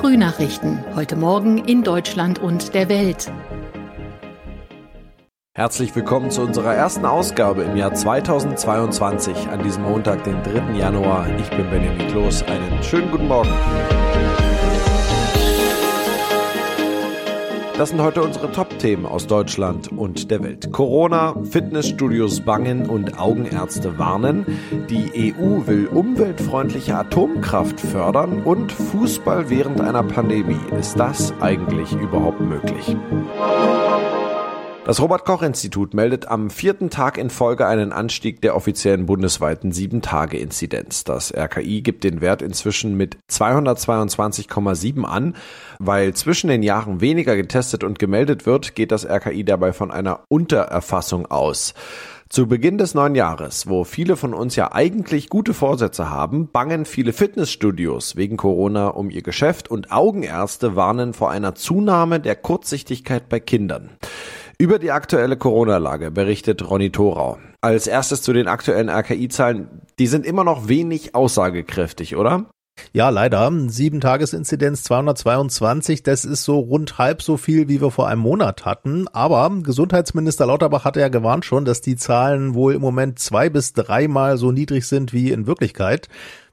[0.00, 0.82] Frühnachrichten.
[0.94, 3.30] Heute Morgen in Deutschland und der Welt.
[5.54, 10.78] Herzlich willkommen zu unserer ersten Ausgabe im Jahr 2022 an diesem Montag, den 3.
[10.78, 11.28] Januar.
[11.38, 12.44] Ich bin Benjamin Kloß.
[12.44, 13.50] Einen schönen guten Morgen.
[17.80, 20.70] Das sind heute unsere Top-Themen aus Deutschland und der Welt.
[20.70, 24.44] Corona, Fitnessstudios bangen und Augenärzte warnen.
[24.90, 30.60] Die EU will umweltfreundliche Atomkraft fördern und Fußball während einer Pandemie.
[30.78, 32.94] Ist das eigentlich überhaupt möglich?
[34.90, 39.70] Das Robert Koch Institut meldet am vierten Tag in Folge einen Anstieg der offiziellen bundesweiten
[39.70, 41.04] 7-Tage-Inzidenz.
[41.04, 45.36] Das RKI gibt den Wert inzwischen mit 222,7 an.
[45.78, 50.24] Weil zwischen den Jahren weniger getestet und gemeldet wird, geht das RKI dabei von einer
[50.26, 51.74] Untererfassung aus.
[52.28, 56.84] Zu Beginn des neuen Jahres, wo viele von uns ja eigentlich gute Vorsätze haben, bangen
[56.84, 63.28] viele Fitnessstudios wegen Corona um ihr Geschäft und Augenärzte warnen vor einer Zunahme der Kurzsichtigkeit
[63.28, 63.90] bei Kindern.
[64.60, 67.38] Über die aktuelle Corona-Lage berichtet Ronny Thorau.
[67.62, 69.68] Als erstes zu den aktuellen RKI-Zahlen.
[69.98, 72.44] Die sind immer noch wenig aussagekräftig, oder?
[72.92, 73.50] Ja, leider.
[73.68, 78.66] Sieben Tagesinzidenz 222, das ist so rund halb so viel, wie wir vor einem Monat
[78.66, 79.08] hatten.
[79.08, 83.72] Aber Gesundheitsminister Lauterbach hatte ja gewarnt schon, dass die Zahlen wohl im Moment zwei bis
[83.72, 86.08] dreimal so niedrig sind wie in Wirklichkeit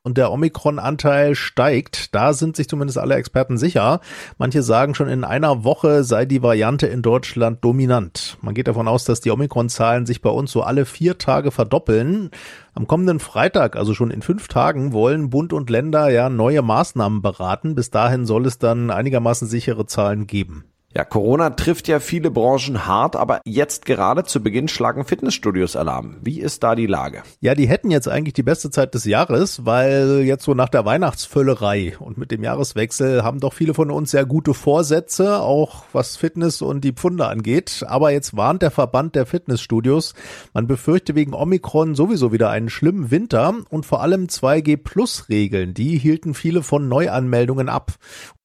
[0.08, 2.16] und der Omikron-Anteil steigt.
[2.16, 4.00] Da sind sich zumindest alle Experten sicher.
[4.38, 8.38] Manche sagen schon in einer Woche sei die Variante in Deutschland dominant.
[8.42, 12.32] Man geht davon aus, dass die Omikron-Zahlen sich bei uns so alle vier Tage verdoppeln.
[12.74, 17.22] Am kommenden Freitag, also schon in fünf Tagen, wollen Bund und Länder ja neue Maßnahmen
[17.22, 17.76] beraten.
[17.76, 20.64] Bis dahin soll es dann einigermaßen sichere Zahlen geben.
[20.98, 26.16] Ja, Corona trifft ja viele Branchen hart, aber jetzt gerade zu Beginn schlagen Fitnessstudios Alarm.
[26.24, 27.22] Wie ist da die Lage?
[27.40, 30.86] Ja, die hätten jetzt eigentlich die beste Zeit des Jahres, weil jetzt so nach der
[30.86, 36.18] Weihnachtsvöllerei und mit dem Jahreswechsel haben doch viele von uns sehr gute Vorsätze, auch was
[36.18, 37.86] Fitness und die Pfunde angeht.
[37.88, 40.16] Aber jetzt warnt der Verband der Fitnessstudios,
[40.56, 46.34] man befürchte wegen Omikron sowieso wieder einen schlimmen Winter und vor allem 2G-Plus-Regeln, die hielten
[46.34, 47.94] viele von Neuanmeldungen ab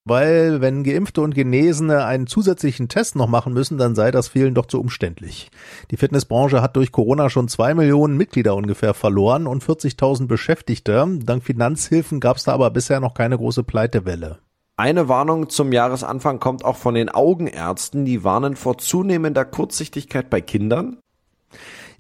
[0.05, 4.55] weil wenn Geimpfte und Genesene einen zusätzlichen Test noch machen müssen, dann sei das vielen
[4.55, 5.51] doch zu umständlich.
[5.91, 11.07] Die Fitnessbranche hat durch Corona schon zwei Millionen Mitglieder ungefähr verloren und 40.000 Beschäftigte.
[11.25, 14.39] Dank Finanzhilfen gab es da aber bisher noch keine große Pleitewelle.
[14.77, 20.41] Eine Warnung zum Jahresanfang kommt auch von den Augenärzten, die warnen vor zunehmender Kurzsichtigkeit bei
[20.41, 20.99] Kindern.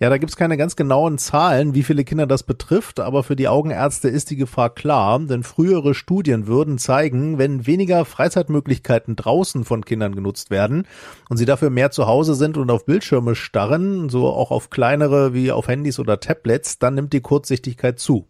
[0.02, 3.46] Ja, da gibt's keine ganz genauen Zahlen, wie viele Kinder das betrifft, aber für die
[3.46, 9.84] Augenärzte ist die Gefahr klar, denn frühere Studien würden zeigen, wenn weniger Freizeitmöglichkeiten draußen von
[9.84, 10.88] Kindern genutzt werden
[11.28, 15.34] und sie dafür mehr zu Hause sind und auf Bildschirme starren, so auch auf kleinere
[15.34, 18.26] wie auf Handys oder Tablets, dann nimmt die Kurzsichtigkeit zu.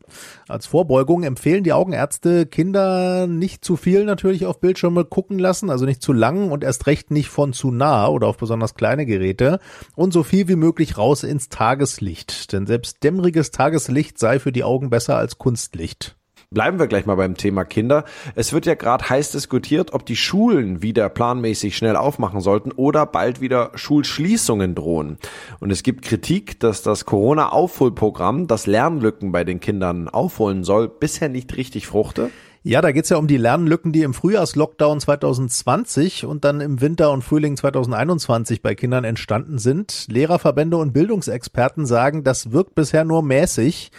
[0.49, 5.87] Als Vorbeugung empfehlen die Augenärzte, Kinder nicht zu viel natürlich auf Bildschirme gucken lassen, also
[5.87, 9.59] nicht zu lang und erst recht nicht von zu nah oder auf besonders kleine Geräte
[9.95, 14.65] und so viel wie möglich raus ins Tageslicht, denn selbst dämmeriges Tageslicht sei für die
[14.65, 16.17] Augen besser als Kunstlicht.
[16.51, 18.05] Bleiben wir gleich mal beim Thema Kinder.
[18.35, 23.07] Es wird ja gerade heiß diskutiert, ob die Schulen wieder planmäßig schnell aufmachen sollten oder
[23.07, 25.19] bald wieder Schulschließungen drohen.
[25.61, 31.29] Und es gibt Kritik, dass das Corona-Aufholprogramm, das Lernlücken bei den Kindern aufholen soll, bisher
[31.29, 32.31] nicht richtig fruchte.
[32.65, 37.11] Ja, da geht's ja um die Lernlücken, die im Frühjahrslockdown 2020 und dann im Winter
[37.11, 40.07] und Frühling 2021 bei Kindern entstanden sind.
[40.09, 43.91] Lehrerverbände und Bildungsexperten sagen, das wirkt bisher nur mäßig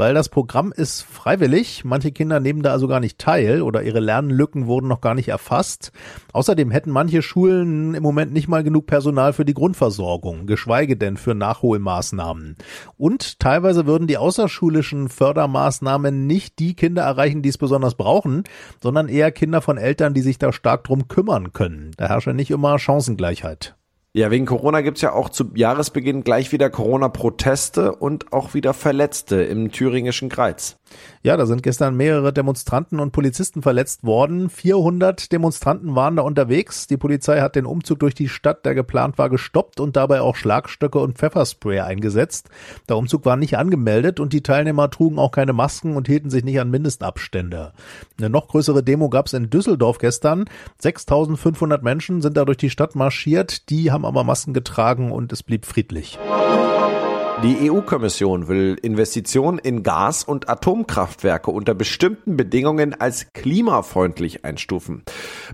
[0.00, 1.84] weil das Programm ist freiwillig.
[1.84, 5.28] Manche Kinder nehmen da also gar nicht teil oder ihre Lernlücken wurden noch gar nicht
[5.28, 5.92] erfasst.
[6.32, 11.18] Außerdem hätten manche Schulen im Moment nicht mal genug Personal für die Grundversorgung, geschweige denn
[11.18, 12.56] für Nachholmaßnahmen.
[12.96, 18.44] Und teilweise würden die außerschulischen Fördermaßnahmen nicht die Kinder erreichen, die es besonders brauchen,
[18.82, 21.90] sondern eher Kinder von Eltern, die sich da stark drum kümmern können.
[21.98, 23.76] Da herrscht ja nicht immer Chancengleichheit.
[24.12, 29.42] Ja, wegen Corona gibt's ja auch zu Jahresbeginn gleich wieder Corona-Proteste und auch wieder Verletzte
[29.42, 30.79] im thüringischen Kreis.
[31.22, 34.48] Ja, da sind gestern mehrere Demonstranten und Polizisten verletzt worden.
[34.48, 36.86] 400 Demonstranten waren da unterwegs.
[36.86, 40.36] Die Polizei hat den Umzug durch die Stadt, der geplant war, gestoppt und dabei auch
[40.36, 42.48] Schlagstöcke und Pfefferspray eingesetzt.
[42.88, 46.44] Der Umzug war nicht angemeldet und die Teilnehmer trugen auch keine Masken und hielten sich
[46.44, 47.72] nicht an Mindestabstände.
[48.18, 50.46] Eine noch größere Demo gab's in Düsseldorf gestern.
[50.78, 53.68] 6500 Menschen sind da durch die Stadt marschiert.
[53.70, 56.18] Die haben aber Masken getragen und es blieb friedlich.
[57.42, 65.04] Die EU-Kommission will Investitionen in Gas- und Atomkraftwerke unter bestimmten Bedingungen als klimafreundlich einstufen.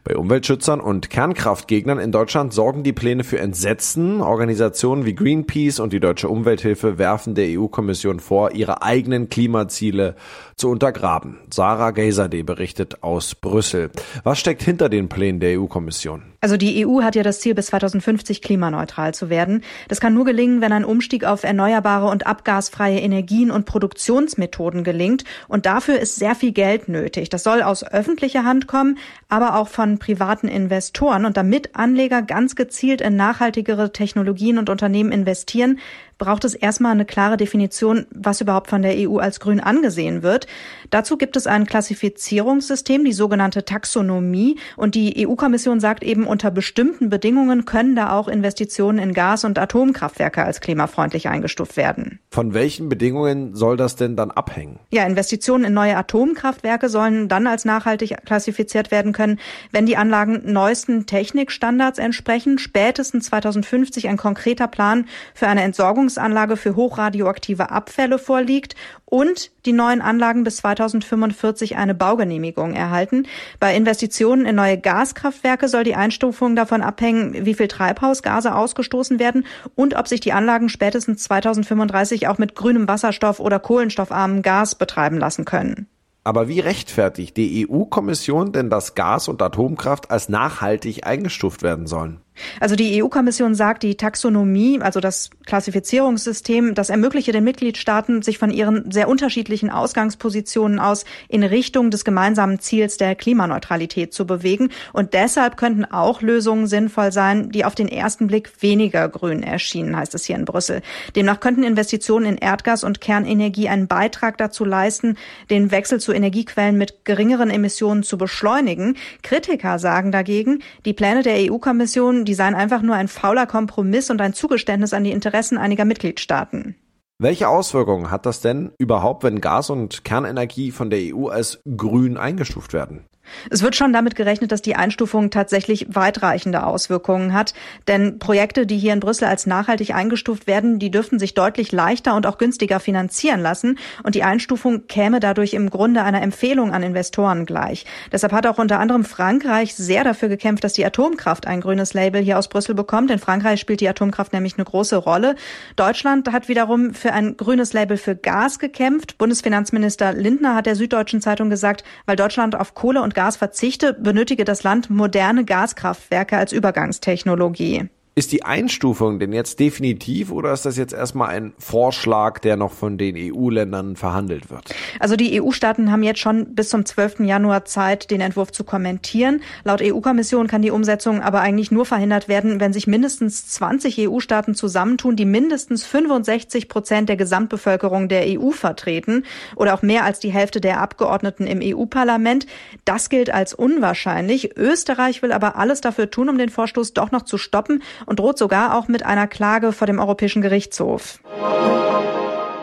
[0.02, 4.20] Bei Umweltschützern und Kernkraftgegnern in Deutschland sorgen die Pläne für Entsetzen.
[4.20, 10.16] Organisationen wie Greenpeace und die Deutsche Umwelthilfe werfen der EU-Kommission vor, ihre eigenen Klimaziele
[10.56, 11.38] zu untergraben.
[11.54, 13.90] Sarah Geiserde berichtet aus Brüssel.
[14.24, 16.22] Was steckt hinter den Plänen der EU-Kommission?
[16.40, 19.62] Also die EU hat ja das Ziel, bis 2050 klimaneutral zu werden.
[19.88, 21.75] Das kann nur gelingen, wenn ein Umstieg auf erneuerbare
[22.10, 25.24] und abgasfreie Energien und Produktionsmethoden gelingt.
[25.48, 27.28] Und dafür ist sehr viel Geld nötig.
[27.28, 31.24] Das soll aus öffentlicher Hand kommen, aber auch von privaten Investoren.
[31.24, 35.78] Und damit Anleger ganz gezielt in nachhaltigere Technologien und Unternehmen investieren,
[36.18, 40.46] braucht es erstmal eine klare Definition, was überhaupt von der EU als grün angesehen wird.
[40.90, 44.58] Dazu gibt es ein Klassifizierungssystem, die sogenannte Taxonomie.
[44.76, 49.58] Und die EU-Kommission sagt eben, unter bestimmten Bedingungen können da auch Investitionen in Gas- und
[49.58, 52.20] Atomkraftwerke als klimafreundlich eingestuft werden.
[52.30, 54.80] Von welchen Bedingungen soll das denn dann abhängen?
[54.90, 59.38] Ja, Investitionen in neue Atomkraftwerke sollen dann als nachhaltig klassifiziert werden können,
[59.70, 65.64] wenn die Anlagen neuesten Technikstandards entsprechen, spätestens 2050 ein konkreter Plan für eine
[66.06, 68.74] Entsorgungsanlage für hochradioaktive Abfälle vorliegt
[69.04, 73.26] und die neuen Anlagen bis 2045 eine Baugenehmigung erhalten.
[73.58, 79.46] Bei Investitionen in neue Gaskraftwerke soll die Einstufung davon abhängen, wie viel Treibhausgase ausgestoßen werden
[79.74, 85.18] und ob sich die Anlagen spätestens 2035 auch mit grünem Wasserstoff oder kohlenstoffarmem Gas betreiben
[85.18, 85.88] lassen können.
[86.24, 92.20] Aber wie rechtfertigt die EU-Kommission denn, dass Gas und Atomkraft als nachhaltig eingestuft werden sollen?
[92.60, 98.50] Also die EU-Kommission sagt, die Taxonomie, also das Klassifizierungssystem, das ermögliche den Mitgliedstaaten, sich von
[98.50, 104.70] ihren sehr unterschiedlichen Ausgangspositionen aus in Richtung des gemeinsamen Ziels der Klimaneutralität zu bewegen.
[104.92, 109.96] Und deshalb könnten auch Lösungen sinnvoll sein, die auf den ersten Blick weniger grün erschienen,
[109.96, 110.82] heißt es hier in Brüssel.
[111.14, 115.16] Demnach könnten Investitionen in Erdgas und Kernenergie einen Beitrag dazu leisten,
[115.50, 118.96] den Wechsel zu Energiequellen mit geringeren Emissionen zu beschleunigen.
[119.22, 124.20] Kritiker sagen dagegen, die Pläne der EU-Kommission die seien einfach nur ein fauler Kompromiss und
[124.20, 126.76] ein Zugeständnis an die Interessen einiger Mitgliedstaaten.
[127.18, 132.18] Welche Auswirkungen hat das denn überhaupt, wenn Gas- und Kernenergie von der EU als grün
[132.18, 133.06] eingestuft werden?
[133.50, 137.54] Es wird schon damit gerechnet, dass die Einstufung tatsächlich weitreichende Auswirkungen hat.
[137.88, 142.14] Denn Projekte, die hier in Brüssel als nachhaltig eingestuft werden, die dürften sich deutlich leichter
[142.14, 143.78] und auch günstiger finanzieren lassen.
[144.02, 147.84] Und die Einstufung käme dadurch im Grunde einer Empfehlung an Investoren gleich.
[148.12, 152.22] Deshalb hat auch unter anderem Frankreich sehr dafür gekämpft, dass die Atomkraft ein grünes Label
[152.22, 153.10] hier aus Brüssel bekommt.
[153.10, 155.34] In Frankreich spielt die Atomkraft nämlich eine große Rolle.
[155.76, 159.18] Deutschland hat wiederum für ein grünes Label für Gas gekämpft.
[159.18, 164.44] Bundesfinanzminister Lindner hat der Süddeutschen Zeitung gesagt, weil Deutschland auf Kohle und Gas verzichte, benötige
[164.44, 167.88] das Land moderne Gaskraftwerke als Übergangstechnologie.
[168.18, 172.72] Ist die Einstufung denn jetzt definitiv oder ist das jetzt erstmal ein Vorschlag, der noch
[172.72, 174.74] von den EU-Ländern verhandelt wird?
[174.98, 177.20] Also die EU-Staaten haben jetzt schon bis zum 12.
[177.20, 179.42] Januar Zeit, den Entwurf zu kommentieren.
[179.64, 184.54] Laut EU-Kommission kann die Umsetzung aber eigentlich nur verhindert werden, wenn sich mindestens 20 EU-Staaten
[184.54, 189.24] zusammentun, die mindestens 65 Prozent der Gesamtbevölkerung der EU vertreten
[189.56, 192.46] oder auch mehr als die Hälfte der Abgeordneten im EU-Parlament.
[192.86, 194.56] Das gilt als unwahrscheinlich.
[194.56, 198.38] Österreich will aber alles dafür tun, um den Vorstoß doch noch zu stoppen und droht
[198.38, 201.20] sogar auch mit einer Klage vor dem Europäischen Gerichtshof.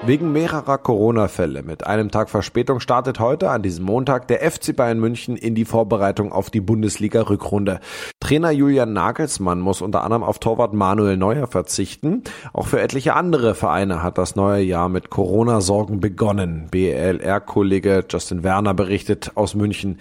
[0.06, 5.00] Wegen mehrerer Corona-Fälle mit einem Tag Verspätung startet heute an diesem Montag der FC Bayern
[5.00, 7.80] München in die Vorbereitung auf die Bundesliga-Rückrunde.
[8.20, 12.24] Trainer Julian Nagelsmann muss unter anderem auf Torwart Manuel Neuer verzichten.
[12.52, 16.68] Auch für etliche andere Vereine hat das neue Jahr mit Corona-Sorgen begonnen.
[16.70, 20.00] BLR-Kollege Justin Werner berichtet aus München.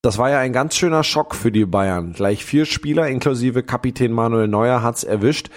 [0.00, 2.12] Das war ja ein ganz schöner Schock für die Bayern.
[2.12, 5.50] Gleich vier Spieler inklusive Kapitän Manuel Neuer hat's erwischt.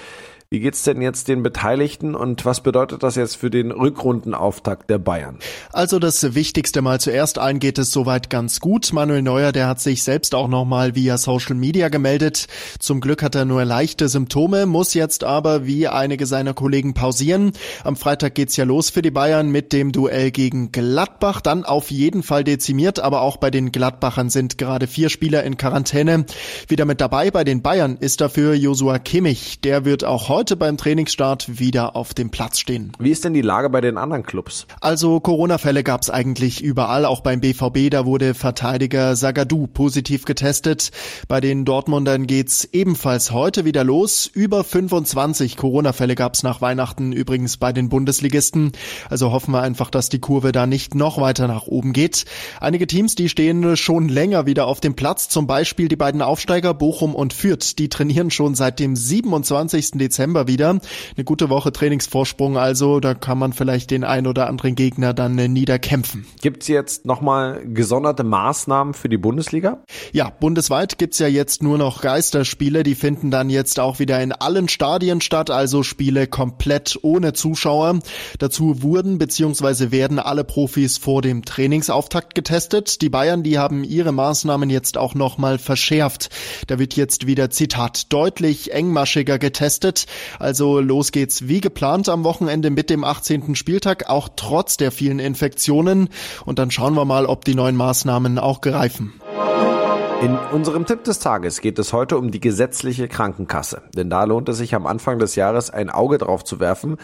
[0.54, 4.98] Wie geht's denn jetzt den Beteiligten und was bedeutet das jetzt für den Rückrundenauftakt der
[4.98, 5.40] Bayern?
[5.72, 8.92] Also das Wichtigste mal zuerst allen geht es soweit ganz gut.
[8.92, 12.48] Manuel Neuer, der hat sich selbst auch nochmal via Social Media gemeldet.
[12.80, 17.54] Zum Glück hat er nur leichte Symptome, muss jetzt aber wie einige seiner Kollegen pausieren.
[17.86, 21.40] Am Freitag geht's ja los für die Bayern mit dem Duell gegen Gladbach.
[21.40, 25.56] Dann auf jeden Fall dezimiert, aber auch bei den Gladbachern sind gerade vier Spieler in
[25.56, 26.26] Quarantäne.
[26.68, 29.62] Wieder mit dabei bei den Bayern ist dafür Josua Kimmich.
[29.62, 32.94] Der wird auch heute heute beim Trainingsstart wieder auf dem Platz stehen.
[32.98, 34.66] Wie ist denn die Lage bei den anderen Clubs?
[34.80, 37.92] Also Corona-Fälle gab es eigentlich überall, auch beim BVB.
[37.92, 40.90] Da wurde Verteidiger Sagadou positiv getestet.
[41.28, 44.26] Bei den Dortmundern geht's ebenfalls heute wieder los.
[44.26, 48.72] Über 25 Corona-Fälle gab es nach Weihnachten übrigens bei den Bundesligisten.
[49.12, 52.26] Also hoffen wir einfach, dass die Kurve da nicht noch weiter nach oben geht.
[52.60, 55.30] Einige Teams, die stehen schon länger wieder auf dem Platz.
[55.30, 57.78] Zum Beispiel die beiden Aufsteiger Bochum und Fürth.
[57.78, 59.92] Die trainieren schon seit dem 27.
[59.92, 60.70] Dezember September wieder.
[60.70, 65.38] Eine gute Woche Trainingsvorsprung also, da kann man vielleicht den ein oder anderen Gegner dann
[65.38, 66.26] äh, niederkämpfen.
[66.42, 69.84] Gibt's jetzt nochmal gesonderte Maßnahmen für die Bundesliga?
[70.14, 74.32] Ja, bundesweit gibt's ja jetzt nur noch Geisterspiele, die finden dann jetzt auch wieder in
[74.32, 78.00] allen Stadien statt, also Spiele komplett ohne Zuschauer.
[78.40, 79.92] Dazu wurden bzw.
[79.92, 83.02] werden alle Profis vor dem Trainingsauftakt getestet.
[83.02, 86.30] Die Bayern, die haben ihre Maßnahmen jetzt auch nochmal verschärft.
[86.68, 90.06] Da wird jetzt wieder, Zitat, deutlich engmaschiger getestet.
[90.40, 93.56] Also los geht's wie geplant am Wochenende mit dem 18.
[93.56, 96.10] Spieltag, auch trotz der vielen Infektionen.
[96.46, 99.14] Und dann schauen wir mal, ob die neuen Maßnahmen auch greifen.
[100.22, 103.82] In unserem Tipp des Tages geht es heute um die gesetzliche Krankenkasse.
[103.96, 106.98] Denn da lohnt es sich am Anfang des Jahres ein Auge drauf zu werfen,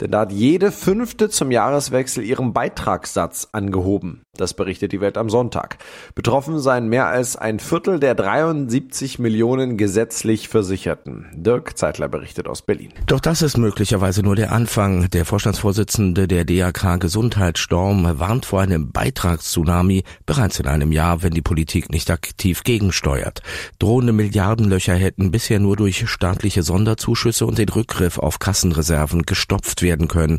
[0.00, 4.24] denn da hat jede fünfte zum Jahreswechsel ihren Beitragssatz angehoben.
[4.36, 5.78] Das berichtet die Welt am Sonntag.
[6.16, 11.26] Betroffen seien mehr als ein Viertel der 73 Millionen gesetzlich Versicherten.
[11.32, 12.92] Dirk Zeitler berichtet aus Berlin.
[13.06, 15.08] Doch das ist möglicherweise nur der Anfang.
[15.10, 21.42] Der Vorstandsvorsitzende der DAK Gesundheitsstorm warnt vor einem Beitragstsunami bereits in einem Jahr, wenn die
[21.42, 23.42] Politik nicht aktiv gegensteuert.
[23.78, 30.08] Drohende Milliardenlöcher hätten bisher nur durch staatliche Sonderzuschüsse und den Rückgriff auf Kassenreserven gestopft werden
[30.08, 30.38] können,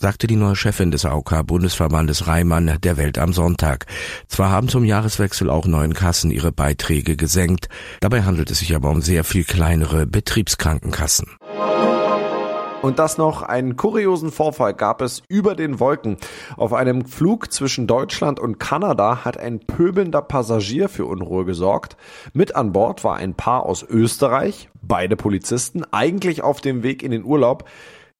[0.00, 3.86] sagte die neue Chefin des AOK Bundesverbandes Reimann der Welt am Sonntag.
[4.28, 7.68] Zwar haben zum Jahreswechsel auch neuen Kassen ihre Beiträge gesenkt,
[8.00, 11.26] dabei handelt es sich aber um sehr viel kleinere Betriebskrankenkassen.
[12.84, 16.18] Und das noch, einen kuriosen Vorfall gab es über den Wolken.
[16.58, 21.96] Auf einem Flug zwischen Deutschland und Kanada hat ein pöbelnder Passagier für Unruhe gesorgt.
[22.34, 27.10] Mit an Bord war ein Paar aus Österreich, beide Polizisten, eigentlich auf dem Weg in
[27.10, 27.64] den Urlaub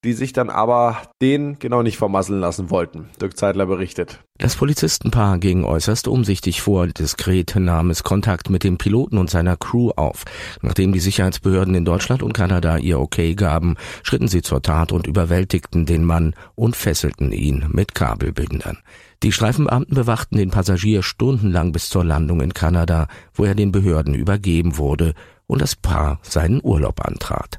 [0.04, 3.08] die sich dann aber den genau nicht vermasseln lassen wollten.
[3.20, 4.20] Dirk Zeitler berichtet.
[4.38, 6.86] Das Polizistenpaar ging äußerst umsichtig vor.
[6.86, 10.24] Diskret nahm es Kontakt mit dem Piloten und seiner Crew auf.
[10.60, 15.06] Nachdem die Sicherheitsbehörden in Deutschland und Kanada ihr Okay gaben, schritten sie zur Tat und
[15.06, 18.78] überwältigten den Mann und fesselten ihn mit Kabelbindern.
[19.22, 24.14] Die Streifenbeamten bewachten den Passagier stundenlang bis zur Landung in Kanada, wo er den Behörden
[24.14, 25.14] übergeben wurde
[25.46, 27.58] und das Paar seinen Urlaub antrat.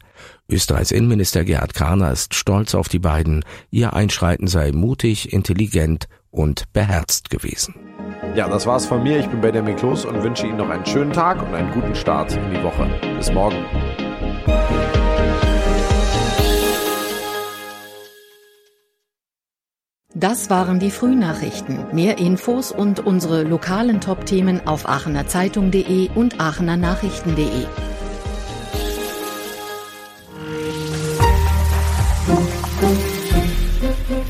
[0.49, 3.43] Österreichs Innenminister Gerhard Kahner ist stolz auf die beiden.
[3.71, 7.75] Ihr Einschreiten sei mutig, intelligent und beherzt gewesen.
[8.35, 9.19] Ja, das war's von mir.
[9.19, 12.33] Ich bin Benjamin Kloß und wünsche Ihnen noch einen schönen Tag und einen guten Start
[12.33, 12.87] in die Woche.
[13.17, 13.63] Bis morgen.
[20.17, 21.93] Das waren die Frühnachrichten.
[21.93, 27.94] Mehr Infos und unsere lokalen Top-Themen auf aachenerzeitung.de und aachenernachrichten.de.